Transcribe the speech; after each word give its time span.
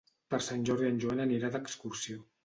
Per 0.33 0.37
Sant 0.43 0.63
Jordi 0.69 0.87
en 0.91 0.95
Joan 1.03 1.21
anirà 1.25 1.51
d'excursió. 1.57 2.17